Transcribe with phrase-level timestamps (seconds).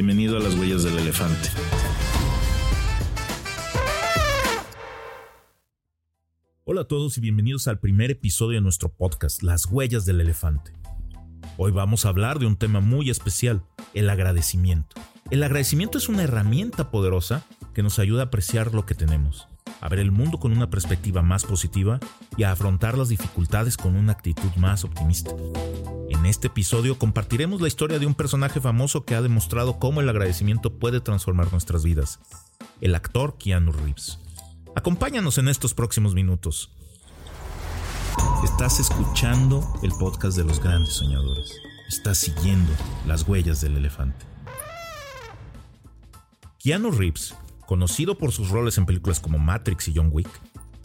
[0.00, 1.48] Bienvenido a las huellas del elefante.
[6.62, 10.72] Hola a todos y bienvenidos al primer episodio de nuestro podcast, Las huellas del elefante.
[11.56, 14.94] Hoy vamos a hablar de un tema muy especial, el agradecimiento.
[15.32, 19.48] El agradecimiento es una herramienta poderosa que nos ayuda a apreciar lo que tenemos,
[19.80, 21.98] a ver el mundo con una perspectiva más positiva
[22.36, 25.32] y a afrontar las dificultades con una actitud más optimista.
[26.18, 30.08] En este episodio compartiremos la historia de un personaje famoso que ha demostrado cómo el
[30.08, 32.18] agradecimiento puede transformar nuestras vidas,
[32.80, 34.18] el actor Keanu Reeves.
[34.74, 36.72] Acompáñanos en estos próximos minutos.
[38.42, 41.52] Estás escuchando el podcast de los grandes soñadores.
[41.88, 42.72] Estás siguiendo
[43.06, 44.26] las huellas del elefante.
[46.58, 50.28] Keanu Reeves, conocido por sus roles en películas como Matrix y John Wick,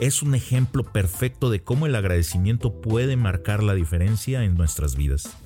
[0.00, 5.36] es un ejemplo perfecto de cómo el agradecimiento puede marcar la diferencia en nuestras vidas.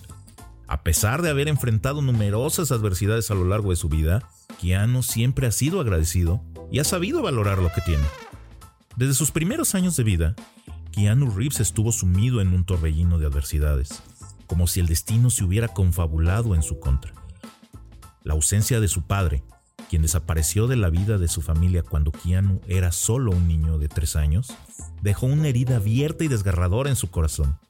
[0.68, 5.48] A pesar de haber enfrentado numerosas adversidades a lo largo de su vida, Keanu siempre
[5.48, 8.04] ha sido agradecido y ha sabido valorar lo que tiene.
[8.96, 10.36] Desde sus primeros años de vida,
[10.92, 14.04] Keanu Reeves estuvo sumido en un torbellino de adversidades,
[14.46, 17.12] como si el destino se hubiera confabulado en su contra.
[18.22, 19.42] La ausencia de su padre,
[19.94, 23.86] quien desapareció de la vida de su familia cuando Keanu era solo un niño de
[23.86, 24.52] tres años,
[25.02, 27.60] dejó una herida abierta y desgarradora en su corazón,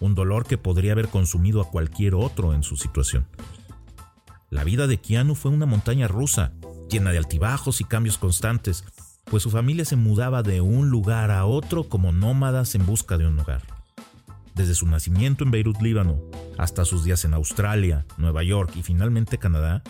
[0.00, 3.28] un dolor que podría haber consumido a cualquier otro en su situación.
[4.50, 6.50] La vida de Keanu fue una montaña rusa,
[6.90, 8.82] llena de altibajos y cambios constantes,
[9.26, 13.28] pues su familia se mudaba de un lugar a otro como nómadas en busca de
[13.28, 13.62] un hogar.
[14.56, 16.20] Desde su nacimiento en Beirut, Líbano,
[16.58, 19.84] hasta sus días en Australia, Nueva York y finalmente Canadá,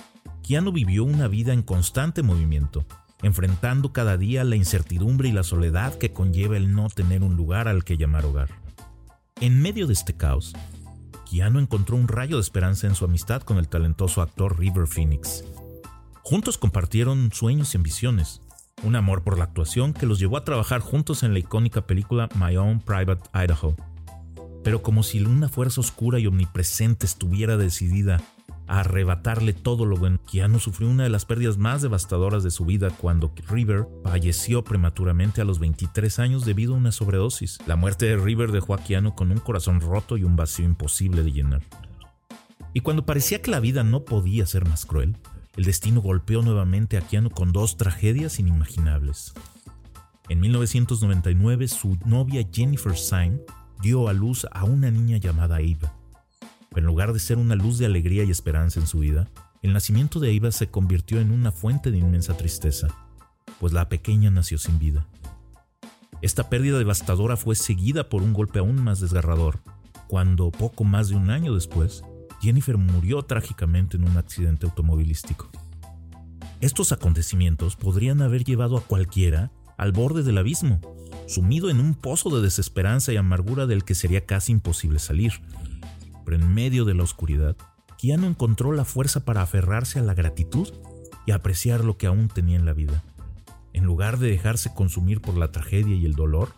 [0.49, 2.87] Keanu vivió una vida en constante movimiento,
[3.23, 7.69] enfrentando cada día la incertidumbre y la soledad que conlleva el no tener un lugar
[7.69, 8.49] al que llamar hogar.
[9.43, 10.55] En medio de este caos,
[11.31, 15.45] Keanu encontró un rayo de esperanza en su amistad con el talentoso actor River Phoenix.
[16.23, 18.41] Juntos compartieron sueños y ambiciones,
[18.83, 22.31] un amor por la actuación que los llevó a trabajar juntos en la icónica película
[22.37, 23.77] My Own Private Idaho.
[24.65, 28.23] Pero como si una fuerza oscura y omnipresente estuviera decidida
[28.69, 32.65] a arrebatarle todo lo bueno, Keanu sufrió una de las pérdidas más devastadoras de su
[32.65, 37.59] vida cuando River falleció prematuramente a los 23 años debido a una sobredosis.
[37.67, 41.23] La muerte de River dejó a Keanu con un corazón roto y un vacío imposible
[41.23, 41.63] de llenar.
[42.75, 45.17] Y cuando parecía que la vida no podía ser más cruel,
[45.57, 49.33] el destino golpeó nuevamente a Keanu con dos tragedias inimaginables.
[50.29, 53.41] En 1999, su novia Jennifer Syme
[53.81, 55.98] dio a luz a una niña llamada Eva.
[56.71, 59.29] Pero en lugar de ser una luz de alegría y esperanza en su vida,
[59.63, 62.89] el nacimiento de Eva se convirtió en una fuente de inmensa tristeza,
[63.59, 65.07] pues la pequeña nació sin vida.
[66.23, 69.61] Esta pérdida devastadora fue seguida por un golpe aún más desgarrador,
[70.09, 72.03] cuando poco más de un año después,
[72.41, 75.51] Jennifer murió trágicamente en un accidente automovilístico.
[76.61, 80.81] Estos acontecimientos podrían haber llevado a cualquiera al borde del abismo,
[81.27, 85.33] sumido en un pozo de desesperanza y amargura del que sería casi imposible salir.
[86.35, 87.57] En medio de la oscuridad,
[87.99, 90.69] Keanu encontró la fuerza para aferrarse a la gratitud
[91.27, 93.03] y apreciar lo que aún tenía en la vida.
[93.73, 96.55] En lugar de dejarse consumir por la tragedia y el dolor,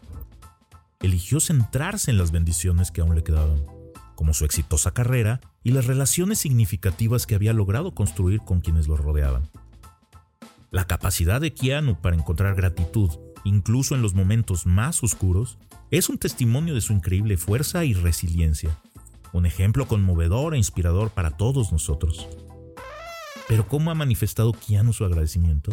[1.00, 3.64] eligió centrarse en las bendiciones que aún le quedaban
[4.20, 8.98] como su exitosa carrera y las relaciones significativas que había logrado construir con quienes lo
[8.98, 9.48] rodeaban.
[10.70, 13.10] La capacidad de Keanu para encontrar gratitud,
[13.44, 15.56] incluso en los momentos más oscuros,
[15.90, 18.78] es un testimonio de su increíble fuerza y resiliencia,
[19.32, 22.28] un ejemplo conmovedor e inspirador para todos nosotros.
[23.48, 25.72] Pero ¿cómo ha manifestado Keanu su agradecimiento?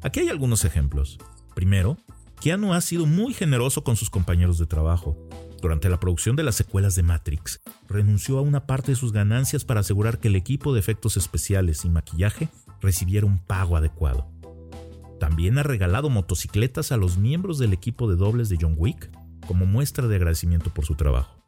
[0.00, 1.18] Aquí hay algunos ejemplos.
[1.54, 1.96] Primero,
[2.40, 5.16] Keanu ha sido muy generoso con sus compañeros de trabajo,
[5.62, 9.64] durante la producción de las secuelas de Matrix, renunció a una parte de sus ganancias
[9.64, 12.48] para asegurar que el equipo de efectos especiales y maquillaje
[12.80, 14.28] recibiera un pago adecuado.
[15.20, 19.08] También ha regalado motocicletas a los miembros del equipo de dobles de John Wick
[19.46, 21.41] como muestra de agradecimiento por su trabajo.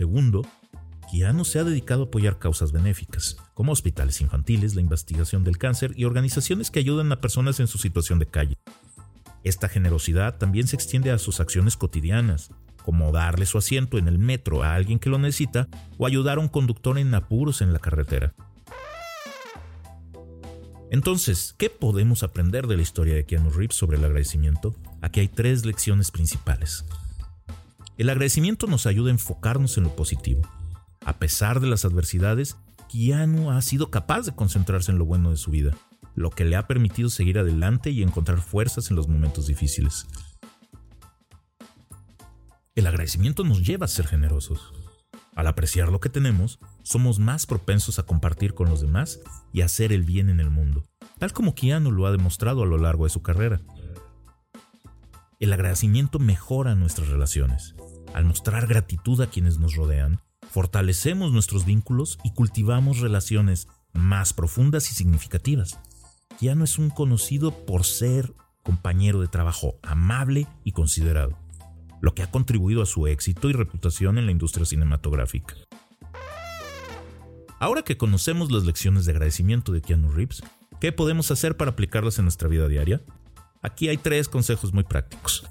[0.00, 0.46] Segundo,
[1.12, 5.92] Keanu se ha dedicado a apoyar causas benéficas, como hospitales infantiles, la investigación del cáncer
[5.94, 8.56] y organizaciones que ayudan a personas en su situación de calle.
[9.44, 12.48] Esta generosidad también se extiende a sus acciones cotidianas,
[12.82, 16.40] como darle su asiento en el metro a alguien que lo necesita o ayudar a
[16.40, 18.32] un conductor en apuros en la carretera.
[20.90, 24.74] Entonces, ¿qué podemos aprender de la historia de Keanu Reeves sobre el agradecimiento?
[25.02, 26.86] Aquí hay tres lecciones principales.
[28.00, 30.40] El agradecimiento nos ayuda a enfocarnos en lo positivo.
[31.04, 32.56] A pesar de las adversidades,
[32.90, 35.76] Keanu ha sido capaz de concentrarse en lo bueno de su vida,
[36.14, 40.06] lo que le ha permitido seguir adelante y encontrar fuerzas en los momentos difíciles.
[42.74, 44.72] El agradecimiento nos lleva a ser generosos.
[45.34, 49.20] Al apreciar lo que tenemos, somos más propensos a compartir con los demás
[49.52, 50.84] y a hacer el bien en el mundo,
[51.18, 53.60] tal como Keanu lo ha demostrado a lo largo de su carrera.
[55.38, 57.74] El agradecimiento mejora nuestras relaciones.
[58.14, 60.20] Al mostrar gratitud a quienes nos rodean,
[60.50, 65.78] fortalecemos nuestros vínculos y cultivamos relaciones más profundas y significativas.
[66.38, 71.38] Keanu es un conocido por ser compañero de trabajo amable y considerado,
[72.00, 75.54] lo que ha contribuido a su éxito y reputación en la industria cinematográfica.
[77.58, 80.42] Ahora que conocemos las lecciones de agradecimiento de Keanu Reeves,
[80.80, 83.02] ¿qué podemos hacer para aplicarlas en nuestra vida diaria?
[83.60, 85.49] Aquí hay tres consejos muy prácticos.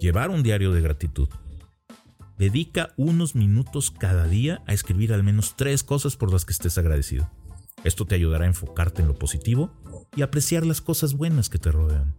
[0.00, 1.28] Llevar un diario de gratitud.
[2.36, 6.76] Dedica unos minutos cada día a escribir al menos tres cosas por las que estés
[6.78, 7.30] agradecido.
[7.84, 9.70] Esto te ayudará a enfocarte en lo positivo
[10.16, 12.14] y apreciar las cosas buenas que te rodean.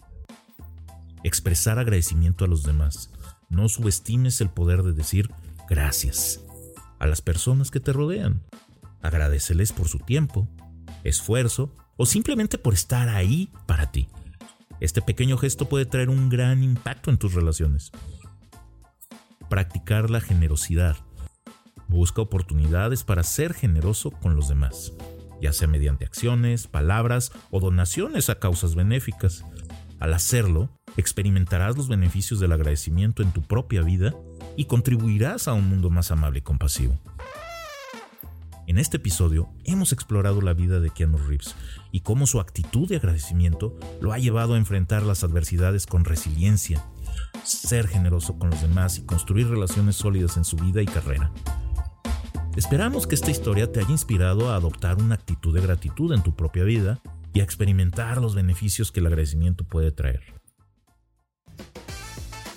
[1.23, 3.11] Expresar agradecimiento a los demás.
[3.49, 5.31] No subestimes el poder de decir
[5.69, 6.41] gracias
[6.99, 8.43] a las personas que te rodean.
[9.01, 10.47] Agradeceles por su tiempo,
[11.03, 14.07] esfuerzo o simplemente por estar ahí para ti.
[14.79, 17.91] Este pequeño gesto puede traer un gran impacto en tus relaciones.
[19.49, 20.97] Practicar la generosidad.
[21.87, 24.93] Busca oportunidades para ser generoso con los demás,
[25.41, 29.45] ya sea mediante acciones, palabras o donaciones a causas benéficas.
[29.99, 34.13] Al hacerlo, experimentarás los beneficios del agradecimiento en tu propia vida
[34.57, 36.99] y contribuirás a un mundo más amable y compasivo.
[38.67, 41.55] En este episodio hemos explorado la vida de Keanu Reeves
[41.91, 46.83] y cómo su actitud de agradecimiento lo ha llevado a enfrentar las adversidades con resiliencia,
[47.43, 51.31] ser generoso con los demás y construir relaciones sólidas en su vida y carrera.
[52.55, 56.35] Esperamos que esta historia te haya inspirado a adoptar una actitud de gratitud en tu
[56.35, 57.01] propia vida
[57.33, 60.21] y a experimentar los beneficios que el agradecimiento puede traer.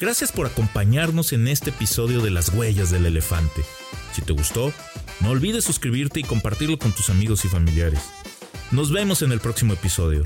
[0.01, 3.63] Gracias por acompañarnos en este episodio de Las Huellas del Elefante.
[4.13, 4.73] Si te gustó,
[5.21, 8.01] no olvides suscribirte y compartirlo con tus amigos y familiares.
[8.71, 10.25] Nos vemos en el próximo episodio.